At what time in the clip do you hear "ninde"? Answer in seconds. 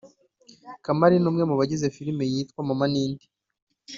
2.91-3.25